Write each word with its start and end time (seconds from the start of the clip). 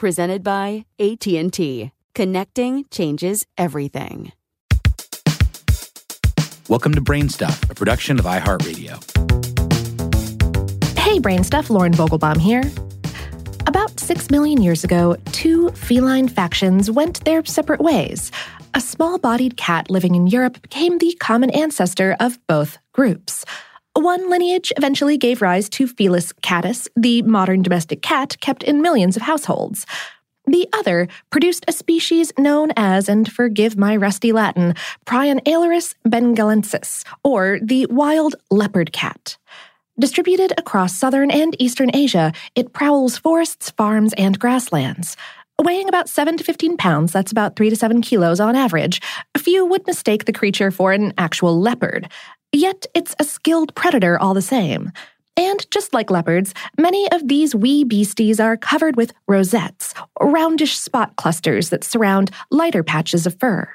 Presented 0.00 0.42
by 0.42 0.86
AT&T. 0.98 1.92
Connecting 2.14 2.86
changes 2.90 3.44
everything. 3.58 4.32
Welcome 6.70 6.94
to 6.94 7.02
Brainstuff, 7.02 7.70
a 7.70 7.74
production 7.74 8.18
of 8.18 8.24
iHeartRadio. 8.24 8.96
Hey, 10.98 11.18
Brain 11.18 11.44
Stuff, 11.44 11.68
Lauren 11.68 11.92
Vogelbaum 11.92 12.38
here. 12.38 12.62
About 13.66 14.00
six 14.00 14.30
million 14.30 14.62
years 14.62 14.84
ago, 14.84 15.18
two 15.32 15.68
feline 15.72 16.28
factions 16.28 16.90
went 16.90 17.22
their 17.26 17.44
separate 17.44 17.82
ways. 17.82 18.32
A 18.72 18.80
small 18.80 19.18
bodied 19.18 19.58
cat 19.58 19.90
living 19.90 20.14
in 20.14 20.28
Europe 20.28 20.62
became 20.62 20.96
the 20.96 21.14
common 21.20 21.50
ancestor 21.50 22.16
of 22.20 22.38
both 22.46 22.78
groups. 22.94 23.44
One 23.94 24.30
lineage 24.30 24.72
eventually 24.76 25.18
gave 25.18 25.42
rise 25.42 25.68
to 25.70 25.86
Felis 25.86 26.32
catus, 26.42 26.88
the 26.94 27.22
modern 27.22 27.62
domestic 27.62 28.02
cat 28.02 28.36
kept 28.40 28.62
in 28.62 28.80
millions 28.80 29.16
of 29.16 29.22
households. 29.22 29.84
The 30.46 30.68
other 30.72 31.08
produced 31.30 31.64
a 31.68 31.72
species 31.72 32.32
known 32.38 32.70
as, 32.76 33.08
and 33.08 33.30
forgive 33.30 33.76
my 33.76 33.96
rusty 33.96 34.32
Latin, 34.32 34.74
Prionailurus 35.06 35.94
bengalensis, 36.06 37.04
or 37.24 37.58
the 37.62 37.86
wild 37.90 38.36
leopard 38.50 38.92
cat. 38.92 39.36
Distributed 39.98 40.52
across 40.56 40.96
southern 40.96 41.30
and 41.30 41.54
eastern 41.58 41.94
Asia, 41.94 42.32
it 42.54 42.72
prowls 42.72 43.18
forests, 43.18 43.70
farms, 43.70 44.14
and 44.14 44.38
grasslands. 44.38 45.16
Weighing 45.60 45.90
about 45.90 46.08
7 46.08 46.38
to 46.38 46.44
15 46.44 46.78
pounds, 46.78 47.12
that's 47.12 47.32
about 47.32 47.54
3 47.54 47.68
to 47.68 47.76
7 47.76 48.00
kilos 48.00 48.40
on 48.40 48.56
average, 48.56 49.02
a 49.34 49.38
few 49.38 49.66
would 49.66 49.86
mistake 49.86 50.24
the 50.24 50.32
creature 50.32 50.70
for 50.70 50.92
an 50.92 51.12
actual 51.18 51.60
leopard. 51.60 52.10
Yet 52.50 52.86
it's 52.94 53.14
a 53.18 53.24
skilled 53.24 53.74
predator 53.74 54.18
all 54.18 54.32
the 54.32 54.40
same. 54.40 54.90
And 55.36 55.70
just 55.70 55.92
like 55.92 56.10
leopards, 56.10 56.54
many 56.78 57.12
of 57.12 57.28
these 57.28 57.54
wee 57.54 57.84
beasties 57.84 58.40
are 58.40 58.56
covered 58.56 58.96
with 58.96 59.12
rosettes, 59.28 59.92
roundish 60.18 60.78
spot 60.78 61.16
clusters 61.16 61.68
that 61.68 61.84
surround 61.84 62.30
lighter 62.50 62.82
patches 62.82 63.26
of 63.26 63.38
fur. 63.38 63.68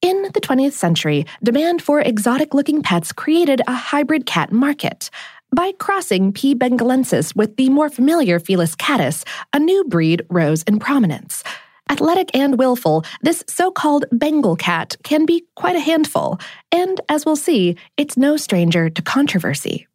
In 0.00 0.22
the 0.32 0.40
20th 0.40 0.72
century, 0.72 1.26
demand 1.42 1.82
for 1.82 2.00
exotic 2.00 2.54
looking 2.54 2.82
pets 2.82 3.12
created 3.12 3.60
a 3.66 3.74
hybrid 3.74 4.24
cat 4.24 4.52
market. 4.52 5.10
By 5.54 5.70
crossing 5.78 6.32
P. 6.32 6.52
bengalensis 6.56 7.36
with 7.36 7.54
the 7.54 7.68
more 7.68 7.88
familiar 7.88 8.40
Felis 8.40 8.74
catus, 8.74 9.24
a 9.52 9.60
new 9.60 9.84
breed 9.84 10.26
rose 10.28 10.64
in 10.64 10.80
prominence. 10.80 11.44
Athletic 11.88 12.34
and 12.34 12.58
willful, 12.58 13.04
this 13.22 13.44
so 13.46 13.70
called 13.70 14.04
Bengal 14.10 14.56
cat 14.56 14.96
can 15.04 15.24
be 15.26 15.44
quite 15.54 15.76
a 15.76 15.80
handful, 15.80 16.40
and 16.72 17.00
as 17.08 17.24
we'll 17.24 17.36
see, 17.36 17.76
it's 17.96 18.16
no 18.16 18.36
stranger 18.36 18.90
to 18.90 19.00
controversy. 19.00 19.86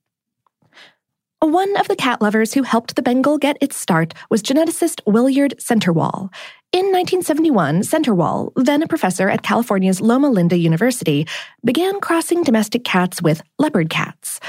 One 1.41 1.75
of 1.75 1.89
the 1.89 1.95
cat 1.97 2.21
lovers 2.21 2.53
who 2.53 2.63
helped 2.63 2.95
the 2.95 3.01
Bengal 3.01 3.37
get 3.37 3.57
its 3.59 3.75
start 3.75 4.13
was 4.29 4.41
geneticist 4.41 5.01
Willard 5.05 5.55
Centerwall. 5.57 6.29
In 6.71 6.85
1971, 6.91 7.81
Centerwall, 7.81 8.53
then 8.55 8.83
a 8.83 8.87
professor 8.87 9.27
at 9.27 9.41
California's 9.41 9.99
Loma 9.99 10.29
Linda 10.29 10.57
University, 10.57 11.27
began 11.65 11.99
crossing 11.99 12.43
domestic 12.43 12.85
cats 12.85 13.21
with 13.21 13.41
leopard 13.57 13.89
cats. 13.89 14.39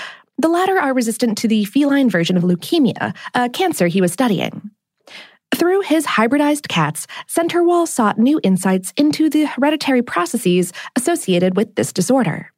The 0.40 0.48
latter 0.48 0.78
are 0.78 0.94
resistant 0.94 1.36
to 1.38 1.48
the 1.48 1.66
feline 1.66 2.08
version 2.08 2.38
of 2.38 2.44
leukemia, 2.44 3.14
a 3.34 3.50
cancer 3.50 3.88
he 3.88 4.00
was 4.00 4.10
studying. 4.10 4.70
Through 5.54 5.82
his 5.82 6.06
hybridized 6.06 6.68
cats, 6.68 7.06
Centerwall 7.28 7.86
sought 7.86 8.18
new 8.18 8.40
insights 8.42 8.94
into 8.96 9.28
the 9.28 9.44
hereditary 9.44 10.00
processes 10.00 10.72
associated 10.96 11.58
with 11.58 11.74
this 11.74 11.92
disorder. 11.92 12.50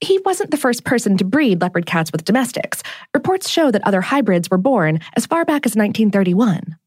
He 0.00 0.18
wasn't 0.24 0.52
the 0.52 0.56
first 0.56 0.84
person 0.84 1.18
to 1.18 1.24
breed 1.26 1.60
leopard 1.60 1.84
cats 1.84 2.10
with 2.10 2.24
domestics. 2.24 2.82
Reports 3.12 3.50
show 3.50 3.70
that 3.70 3.86
other 3.86 4.00
hybrids 4.00 4.48
were 4.48 4.56
born 4.56 5.00
as 5.16 5.26
far 5.26 5.44
back 5.44 5.66
as 5.66 5.76
1931. 5.76 6.78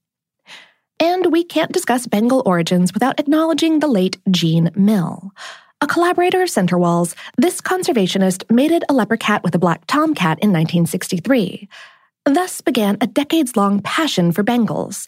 And 1.00 1.32
we 1.32 1.44
can't 1.44 1.72
discuss 1.72 2.08
Bengal 2.08 2.42
origins 2.48 2.96
without 2.96 3.20
acknowledging 3.20 3.78
the 3.78 3.88
late 3.88 4.18
Jean 4.32 4.72
Mill. 4.76 5.32
A 5.80 5.86
collaborator 5.86 6.42
of 6.42 6.50
Centerwall's, 6.50 7.16
this 7.38 7.62
conservationist 7.62 8.50
mated 8.52 8.84
a 8.90 8.94
leopard 8.94 9.20
cat 9.20 9.44
with 9.44 9.54
a 9.54 9.60
black 9.60 9.86
tomcat 9.86 10.40
in 10.40 10.50
1963. 10.50 11.70
Thus 12.26 12.62
began 12.62 12.98
a 13.00 13.06
decades 13.06 13.56
long 13.56 13.82
passion 13.84 14.32
for 14.32 14.44
Bengals. 14.44 15.06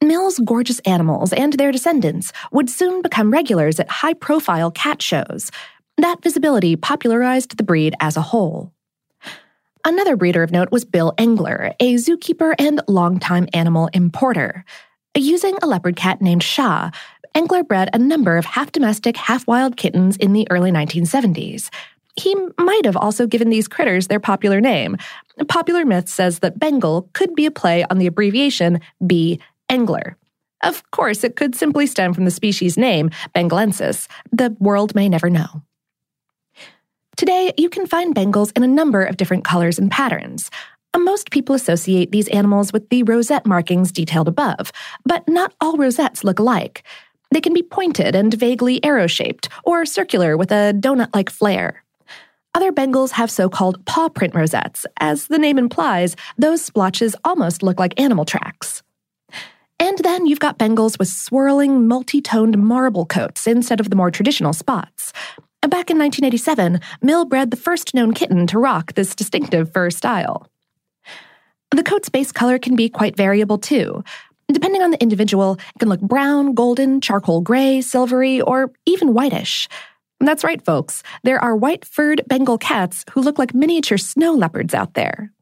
Mill's 0.00 0.38
gorgeous 0.38 0.78
animals 0.80 1.32
and 1.32 1.54
their 1.54 1.72
descendants 1.72 2.32
would 2.52 2.70
soon 2.70 3.02
become 3.02 3.32
regulars 3.32 3.80
at 3.80 3.90
high 3.90 4.14
profile 4.14 4.70
cat 4.70 5.02
shows. 5.02 5.50
That 5.98 6.22
visibility 6.22 6.76
popularized 6.76 7.56
the 7.56 7.64
breed 7.64 7.96
as 7.98 8.16
a 8.16 8.22
whole. 8.22 8.72
Another 9.84 10.16
breeder 10.16 10.44
of 10.44 10.52
note 10.52 10.70
was 10.70 10.84
Bill 10.84 11.12
Engler, 11.18 11.74
a 11.80 11.94
zookeeper 11.94 12.54
and 12.56 12.80
longtime 12.86 13.48
animal 13.52 13.88
importer. 13.92 14.64
Using 15.16 15.56
a 15.60 15.66
leopard 15.66 15.96
cat 15.96 16.22
named 16.22 16.42
Shah, 16.42 16.90
Engler 17.34 17.64
bred 17.64 17.90
a 17.92 17.98
number 17.98 18.36
of 18.36 18.44
half 18.44 18.70
domestic, 18.70 19.16
half 19.16 19.46
wild 19.46 19.76
kittens 19.76 20.16
in 20.16 20.32
the 20.32 20.46
early 20.50 20.70
1970s. 20.70 21.68
He 22.16 22.36
might 22.58 22.84
have 22.84 22.96
also 22.96 23.26
given 23.26 23.50
these 23.50 23.66
critters 23.66 24.06
their 24.06 24.20
popular 24.20 24.60
name. 24.60 24.96
Popular 25.48 25.84
myth 25.84 26.08
says 26.08 26.38
that 26.38 26.60
Bengal 26.60 27.08
could 27.12 27.34
be 27.34 27.46
a 27.46 27.50
play 27.50 27.84
on 27.90 27.98
the 27.98 28.06
abbreviation 28.06 28.80
B. 29.04 29.40
Engler. 29.68 30.16
Of 30.62 30.88
course, 30.92 31.24
it 31.24 31.34
could 31.34 31.56
simply 31.56 31.86
stem 31.86 32.14
from 32.14 32.24
the 32.24 32.30
species 32.30 32.78
name, 32.78 33.10
bengalensis. 33.34 34.06
The 34.30 34.56
world 34.60 34.94
may 34.94 35.08
never 35.08 35.28
know. 35.28 35.62
Today, 37.16 37.52
you 37.56 37.68
can 37.68 37.86
find 37.86 38.14
Bengals 38.14 38.56
in 38.56 38.62
a 38.62 38.68
number 38.68 39.04
of 39.04 39.16
different 39.16 39.44
colors 39.44 39.78
and 39.78 39.90
patterns. 39.90 40.50
Most 40.96 41.30
people 41.30 41.54
associate 41.54 42.12
these 42.12 42.28
animals 42.28 42.72
with 42.72 42.88
the 42.88 43.02
rosette 43.02 43.46
markings 43.46 43.92
detailed 43.92 44.28
above, 44.28 44.72
but 45.04 45.28
not 45.28 45.52
all 45.60 45.76
rosettes 45.76 46.24
look 46.24 46.38
alike. 46.38 46.84
They 47.34 47.40
can 47.40 47.52
be 47.52 47.64
pointed 47.64 48.14
and 48.14 48.32
vaguely 48.32 48.82
arrow 48.84 49.08
shaped, 49.08 49.48
or 49.64 49.84
circular 49.84 50.36
with 50.36 50.52
a 50.52 50.72
donut 50.72 51.12
like 51.12 51.30
flare. 51.30 51.82
Other 52.54 52.70
Bengals 52.70 53.10
have 53.10 53.28
so 53.28 53.48
called 53.48 53.84
paw 53.86 54.08
print 54.08 54.36
rosettes. 54.36 54.86
As 55.00 55.26
the 55.26 55.38
name 55.38 55.58
implies, 55.58 56.14
those 56.38 56.62
splotches 56.62 57.16
almost 57.24 57.64
look 57.64 57.80
like 57.80 57.98
animal 58.00 58.24
tracks. 58.24 58.84
And 59.80 59.98
then 59.98 60.26
you've 60.26 60.38
got 60.38 60.60
Bengals 60.60 60.96
with 60.96 61.08
swirling, 61.08 61.88
multi 61.88 62.20
toned 62.20 62.56
marble 62.56 63.04
coats 63.04 63.48
instead 63.48 63.80
of 63.80 63.90
the 63.90 63.96
more 63.96 64.12
traditional 64.12 64.52
spots. 64.52 65.12
Back 65.62 65.90
in 65.90 65.98
1987, 65.98 66.78
Mill 67.02 67.24
bred 67.24 67.50
the 67.50 67.56
first 67.56 67.94
known 67.94 68.14
kitten 68.14 68.46
to 68.46 68.60
rock 68.60 68.94
this 68.94 69.12
distinctive 69.12 69.72
fur 69.72 69.90
style. 69.90 70.46
The 71.72 71.82
coat's 71.82 72.08
base 72.08 72.30
color 72.30 72.60
can 72.60 72.76
be 72.76 72.88
quite 72.88 73.16
variable 73.16 73.58
too. 73.58 74.04
Depending 74.52 74.82
on 74.82 74.90
the 74.90 75.02
individual, 75.02 75.58
it 75.74 75.78
can 75.78 75.88
look 75.88 76.00
brown, 76.00 76.54
golden, 76.54 77.00
charcoal 77.00 77.40
gray, 77.40 77.80
silvery, 77.80 78.40
or 78.40 78.72
even 78.86 79.14
whitish. 79.14 79.68
That's 80.20 80.44
right, 80.44 80.64
folks. 80.64 81.02
There 81.22 81.38
are 81.38 81.56
white 81.56 81.84
furred 81.84 82.22
Bengal 82.28 82.58
cats 82.58 83.04
who 83.12 83.20
look 83.20 83.38
like 83.38 83.54
miniature 83.54 83.98
snow 83.98 84.32
leopards 84.32 84.74
out 84.74 84.94
there. 84.94 85.32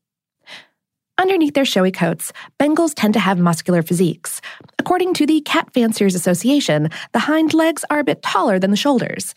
Underneath 1.19 1.54
their 1.54 1.64
showy 1.64 1.93
coats, 1.93 2.32
Bengals 2.58 2.94
tend 2.96 3.14
to 3.14 3.20
have 3.20 3.38
muscular 3.38 3.82
physiques. 3.82 4.40
According 4.78 5.14
to 5.14 5.26
the 5.26 5.40
Cat 5.43 5.72
Fanciers 5.72 6.14
Association, 6.14 6.88
the 7.12 7.20
hind 7.20 7.54
legs 7.54 7.84
are 7.90 8.00
a 8.00 8.04
bit 8.04 8.22
taller 8.22 8.58
than 8.58 8.70
the 8.70 8.76
shoulders. 8.76 9.34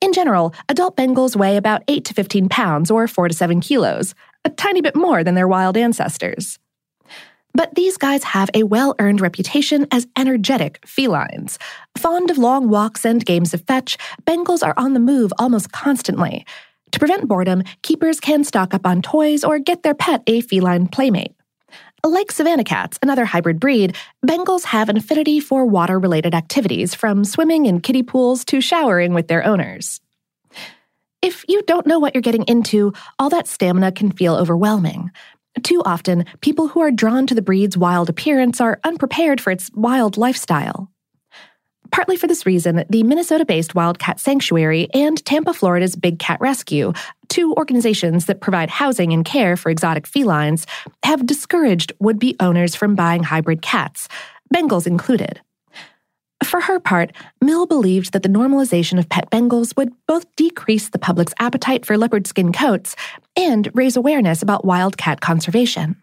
In 0.00 0.12
general, 0.12 0.52
adult 0.68 0.96
Bengals 0.96 1.36
weigh 1.36 1.56
about 1.56 1.84
8 1.86 2.04
to 2.06 2.14
15 2.14 2.48
pounds 2.48 2.90
or 2.90 3.06
4 3.06 3.28
to 3.28 3.34
7 3.34 3.60
kilos, 3.60 4.14
a 4.44 4.50
tiny 4.50 4.80
bit 4.80 4.96
more 4.96 5.22
than 5.22 5.34
their 5.36 5.48
wild 5.48 5.76
ancestors. 5.76 6.58
But 7.54 7.74
these 7.74 7.96
guys 7.96 8.24
have 8.24 8.50
a 8.54 8.62
well 8.62 8.94
earned 8.98 9.20
reputation 9.20 9.86
as 9.90 10.06
energetic 10.16 10.80
felines. 10.86 11.58
Fond 11.96 12.30
of 12.30 12.38
long 12.38 12.68
walks 12.68 13.04
and 13.04 13.24
games 13.24 13.52
of 13.54 13.62
fetch, 13.66 13.98
Bengals 14.24 14.66
are 14.66 14.74
on 14.76 14.94
the 14.94 15.00
move 15.00 15.32
almost 15.38 15.72
constantly. 15.72 16.46
To 16.92 16.98
prevent 16.98 17.28
boredom, 17.28 17.62
keepers 17.82 18.20
can 18.20 18.44
stock 18.44 18.74
up 18.74 18.86
on 18.86 19.02
toys 19.02 19.44
or 19.44 19.58
get 19.58 19.82
their 19.82 19.94
pet 19.94 20.22
a 20.26 20.40
feline 20.42 20.86
playmate. 20.88 21.34
Like 22.04 22.32
Savannah 22.32 22.64
cats, 22.64 22.98
another 23.00 23.24
hybrid 23.24 23.60
breed, 23.60 23.96
Bengals 24.26 24.64
have 24.64 24.88
an 24.88 24.96
affinity 24.96 25.38
for 25.38 25.64
water 25.64 25.98
related 25.98 26.34
activities, 26.34 26.94
from 26.94 27.24
swimming 27.24 27.66
in 27.66 27.80
kiddie 27.80 28.02
pools 28.02 28.44
to 28.46 28.60
showering 28.60 29.14
with 29.14 29.28
their 29.28 29.44
owners. 29.44 30.00
If 31.22 31.44
you 31.48 31.62
don't 31.62 31.86
know 31.86 32.00
what 32.00 32.14
you're 32.14 32.22
getting 32.22 32.42
into, 32.44 32.92
all 33.20 33.30
that 33.30 33.46
stamina 33.46 33.92
can 33.92 34.10
feel 34.10 34.34
overwhelming. 34.34 35.12
Too 35.62 35.82
often, 35.84 36.24
people 36.40 36.68
who 36.68 36.80
are 36.80 36.90
drawn 36.90 37.26
to 37.26 37.34
the 37.34 37.42
breed's 37.42 37.76
wild 37.76 38.08
appearance 38.08 38.60
are 38.60 38.80
unprepared 38.84 39.40
for 39.40 39.50
its 39.50 39.70
wild 39.74 40.16
lifestyle. 40.16 40.90
Partly 41.90 42.16
for 42.16 42.26
this 42.26 42.46
reason, 42.46 42.84
the 42.88 43.02
Minnesota 43.02 43.44
based 43.44 43.74
Wildcat 43.74 44.18
Sanctuary 44.18 44.88
and 44.94 45.22
Tampa, 45.26 45.52
Florida's 45.52 45.94
Big 45.94 46.18
Cat 46.18 46.40
Rescue, 46.40 46.94
two 47.28 47.52
organizations 47.54 48.24
that 48.26 48.40
provide 48.40 48.70
housing 48.70 49.12
and 49.12 49.26
care 49.26 49.58
for 49.58 49.68
exotic 49.70 50.06
felines, 50.06 50.66
have 51.04 51.26
discouraged 51.26 51.92
would 52.00 52.18
be 52.18 52.34
owners 52.40 52.74
from 52.74 52.94
buying 52.94 53.22
hybrid 53.22 53.60
cats, 53.60 54.08
Bengals 54.54 54.86
included. 54.86 55.40
For 56.44 56.60
her 56.60 56.80
part, 56.80 57.12
Mill 57.40 57.66
believed 57.66 58.12
that 58.12 58.22
the 58.22 58.28
normalization 58.28 58.98
of 58.98 59.08
pet 59.08 59.30
Bengals 59.30 59.76
would 59.76 59.92
both 60.06 60.26
decrease 60.36 60.88
the 60.88 60.98
public's 60.98 61.34
appetite 61.38 61.86
for 61.86 61.96
leopard 61.96 62.26
skin 62.26 62.52
coats 62.52 62.96
and 63.36 63.68
raise 63.74 63.96
awareness 63.96 64.42
about 64.42 64.64
wildcat 64.64 65.20
conservation. 65.20 65.96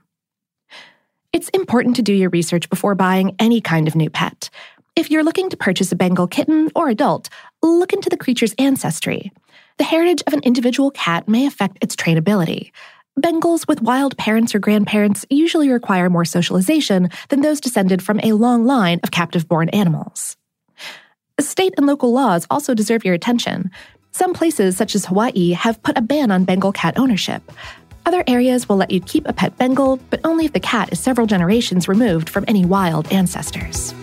It's 1.34 1.50
important 1.50 1.96
to 1.98 2.02
do 2.02 2.14
your 2.14 2.30
research 2.30 2.70
before 2.70 2.96
buying 2.96 3.36
any 3.38 3.62
kind 3.62 3.88
of 3.88 3.96
new 3.96 4.10
pet. 4.10 4.50
If 4.96 5.12
you're 5.12 5.24
looking 5.24 5.50
to 5.50 5.58
purchase 5.58 5.92
a 5.92 5.96
Bengal 5.96 6.28
kitten 6.28 6.70
or 6.76 6.90
adult, 6.90 7.30
look 7.62 7.94
into 7.94 8.10
the 8.10 8.18
creature's 8.18 8.56
ancestry. 8.58 9.32
The 9.78 9.84
heritage 9.84 10.24
of 10.26 10.34
an 10.34 10.42
individual 10.44 10.92
cat 10.92 11.28
may 11.28 11.46
affect 11.46 11.78
its 11.82 11.96
trainability. 11.96 12.72
Bengals 13.20 13.68
with 13.68 13.82
wild 13.82 14.18
parents 14.18 14.56
or 14.56 14.60
grandparents 14.60 15.26
usually 15.30 15.70
require 15.70 16.10
more 16.10 16.24
socialization 16.24 17.10
than 17.28 17.42
those 17.42 17.60
descended 17.60 18.02
from 18.02 18.22
a 18.22 18.32
long 18.32 18.66
line 18.66 19.02
of 19.04 19.12
captive 19.12 19.46
born 19.48 19.68
animals. 19.70 20.38
State 21.38 21.74
and 21.76 21.86
local 21.86 22.14
laws 22.14 22.48
also 22.50 22.74
deserve 22.74 23.04
your 23.04 23.14
attention. 23.14 23.72
Some 24.12 24.34
places, 24.34 24.78
such 24.78 24.96
as 24.96 25.06
Hawaii, 25.06 25.52
have 25.52 25.84
put 25.84 25.98
a 25.98 26.02
ban 26.02 26.32
on 26.32 26.46
Bengal 26.46 26.72
cat 26.72 26.98
ownership. 26.98 27.44
Other 28.06 28.24
areas 28.26 28.70
will 28.70 28.78
let 28.78 28.92
you 28.92 29.02
keep 29.02 29.28
a 29.28 29.34
pet 29.34 29.58
Bengal, 29.58 29.98
but 30.10 30.22
only 30.24 30.46
if 30.46 30.54
the 30.54 30.60
cat 30.62 30.94
is 30.94 31.00
several 31.00 31.28
generations 31.28 31.90
removed 31.90 32.30
from 32.30 32.46
any 32.48 32.66
wild 32.66 33.12
ancestors. 33.12 33.94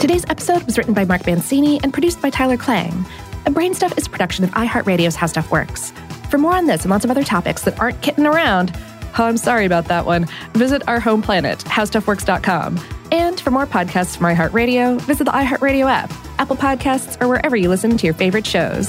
Today's 0.00 0.24
episode 0.28 0.64
was 0.64 0.76
written 0.76 0.94
by 0.94 1.04
Mark 1.04 1.24
Mancini 1.24 1.80
and 1.84 1.92
produced 1.92 2.20
by 2.20 2.30
Tyler 2.30 2.56
Klang. 2.56 3.06
Brainstuff 3.50 3.96
is 3.98 4.06
a 4.06 4.10
production 4.10 4.44
of 4.44 4.50
iHeartRadio's 4.52 5.14
How 5.14 5.26
Stuff 5.26 5.50
Works. 5.50 5.92
For 6.30 6.38
more 6.38 6.54
on 6.54 6.66
this 6.66 6.82
and 6.82 6.90
lots 6.90 7.04
of 7.04 7.10
other 7.10 7.24
topics 7.24 7.62
that 7.62 7.78
aren't 7.78 8.00
kitten 8.00 8.26
around, 8.26 8.74
oh, 9.18 9.24
I'm 9.24 9.36
sorry 9.36 9.66
about 9.66 9.86
that 9.86 10.06
one, 10.06 10.26
visit 10.54 10.82
our 10.88 11.00
home 11.00 11.22
planet, 11.22 11.58
howstuffworks.com. 11.60 12.80
And 13.10 13.38
for 13.38 13.50
more 13.50 13.66
podcasts 13.66 14.16
from 14.16 14.26
iHeartRadio, 14.34 15.00
visit 15.02 15.24
the 15.24 15.32
iHeartRadio 15.32 15.90
app, 15.90 16.10
Apple 16.38 16.56
Podcasts, 16.56 17.20
or 17.20 17.28
wherever 17.28 17.56
you 17.56 17.68
listen 17.68 17.96
to 17.98 18.06
your 18.06 18.14
favorite 18.14 18.46
shows. 18.46 18.88